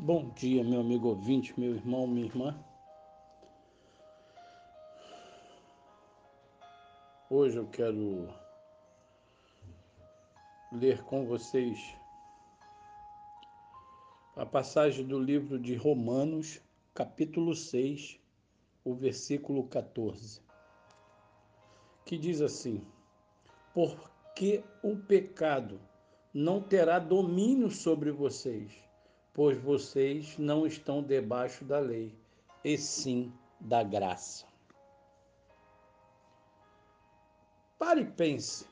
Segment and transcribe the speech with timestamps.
[0.00, 2.56] Bom dia, meu amigo ouvinte, meu irmão, minha irmã.
[7.28, 8.32] Hoje eu quero
[10.70, 11.96] ler com vocês
[14.36, 16.60] a passagem do livro de Romanos,
[16.94, 18.20] capítulo 6,
[18.84, 20.40] o versículo 14,
[22.06, 22.86] que diz assim:
[23.74, 25.80] Porque o pecado
[26.32, 28.87] não terá domínio sobre vocês
[29.38, 32.12] pois vocês não estão debaixo da lei,
[32.64, 34.44] e sim da graça.
[37.78, 38.66] Pare e pense.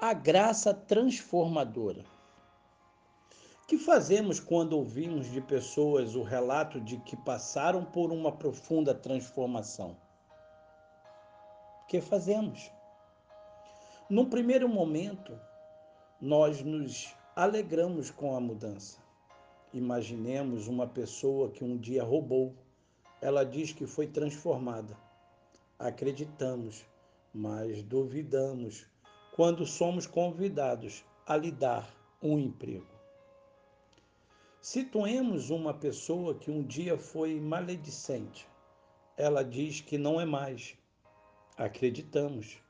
[0.00, 2.04] A graça transformadora.
[3.62, 8.92] O que fazemos quando ouvimos de pessoas o relato de que passaram por uma profunda
[8.92, 9.96] transformação?
[11.84, 12.68] O que fazemos?
[14.10, 15.40] Num primeiro momento,
[16.20, 19.03] nós nos alegramos com a mudança.
[19.74, 22.54] Imaginemos uma pessoa que um dia roubou.
[23.20, 24.96] Ela diz que foi transformada.
[25.76, 26.86] Acreditamos,
[27.34, 28.86] mas duvidamos
[29.34, 32.86] quando somos convidados a lhe dar um emprego.
[34.60, 38.46] Situemos uma pessoa que um dia foi maledicente.
[39.16, 40.78] Ela diz que não é mais.
[41.56, 42.62] Acreditamos,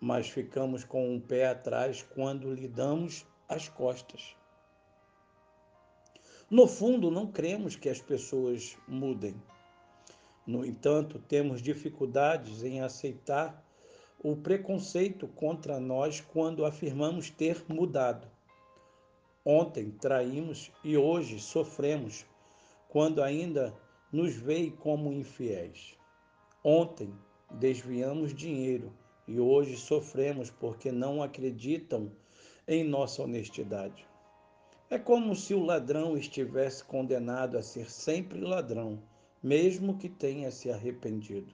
[0.00, 4.36] mas ficamos com um pé atrás quando lhe damos as costas.
[6.50, 9.34] No fundo, não cremos que as pessoas mudem.
[10.46, 13.62] No entanto, temos dificuldades em aceitar
[14.24, 18.26] o preconceito contra nós quando afirmamos ter mudado.
[19.44, 22.24] Ontem traímos e hoje sofremos
[22.88, 23.74] quando ainda
[24.10, 25.98] nos veem como infiéis.
[26.64, 27.12] Ontem
[27.50, 28.90] desviamos dinheiro
[29.26, 32.10] e hoje sofremos porque não acreditam
[32.66, 34.08] em nossa honestidade.
[34.90, 38.98] É como se o ladrão estivesse condenado a ser sempre ladrão,
[39.42, 41.52] mesmo que tenha se arrependido.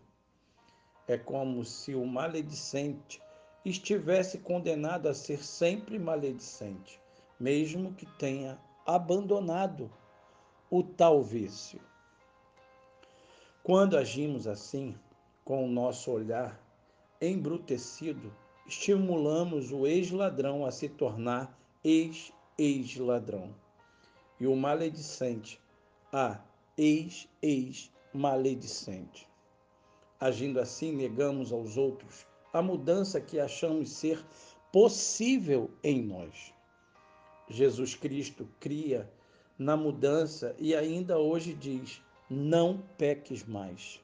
[1.09, 3.21] É como se o maledicente
[3.65, 7.01] estivesse condenado a ser sempre maledicente,
[7.41, 8.57] mesmo que tenha
[8.87, 9.91] abandonado
[10.71, 11.81] o tal vício.
[13.65, 14.95] Quando agimos assim,
[15.45, 16.61] com o nosso olhar
[17.21, 18.33] embrutecido,
[18.65, 23.55] estimulamos o ex-ladrão a se tornar ex ex-ladrão,
[24.39, 25.59] e o maledicente
[26.13, 26.39] a
[26.77, 29.27] ex-ex-maledicente.
[30.21, 34.25] Agindo assim, negamos aos outros a mudança que achamos ser
[34.73, 36.55] possível em nós.
[37.49, 39.11] Jesus Cristo cria
[39.59, 42.01] na mudança e ainda hoje diz:
[42.31, 44.01] não peques mais.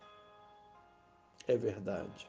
[1.47, 2.29] É verdade.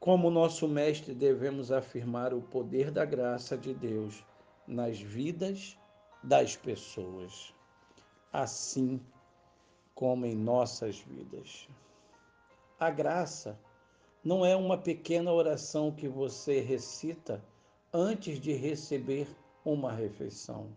[0.00, 4.24] Como nosso Mestre, devemos afirmar o poder da graça de Deus
[4.68, 5.78] nas vidas
[6.22, 7.54] das pessoas,
[8.32, 9.00] assim
[9.94, 11.66] como em nossas vidas.
[12.78, 13.58] A graça
[14.22, 17.42] não é uma pequena oração que você recita
[17.92, 19.26] antes de receber
[19.64, 20.68] uma refeição.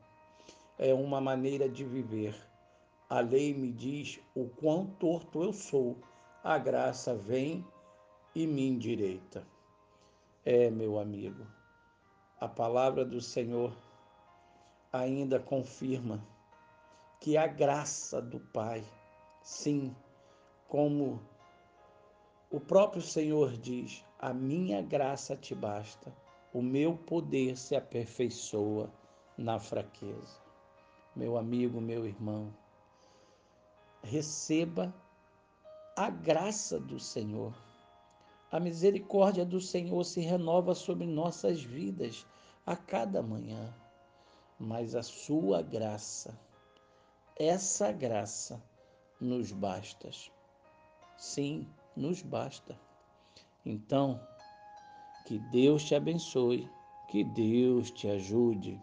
[0.79, 2.35] É uma maneira de viver.
[3.09, 5.97] A lei me diz o quão torto eu sou.
[6.44, 7.63] A graça vem
[8.34, 9.46] e me endireita.
[10.44, 11.46] É, meu amigo,
[12.41, 13.72] a palavra do Senhor
[14.91, 16.19] ainda confirma
[17.19, 18.84] que a graça do Pai,
[19.44, 19.96] sim,
[20.68, 21.22] como
[22.50, 26.12] o próprio Senhor diz: a minha graça te basta,
[26.52, 28.91] o meu poder se aperfeiçoa
[29.38, 30.41] na fraqueza.
[31.16, 32.52] Meu amigo, meu irmão,
[34.02, 34.91] receba
[35.96, 37.53] a graça do Senhor
[38.51, 42.28] a misericórdia do Senhor se renova sobre nossas vidas
[42.66, 43.73] a cada manhã.
[44.59, 46.38] Mas a sua graça,
[47.40, 48.61] essa graça,
[49.19, 50.09] nos basta.
[51.17, 52.78] Sim, nos basta.
[53.66, 54.19] Então,
[55.25, 56.69] que Deus te abençoe,
[57.07, 58.79] que Deus te ajude.